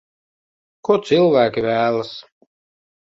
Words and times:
Ko 0.89 0.97
cilvēki 1.09 1.65
vēlas. 1.69 2.17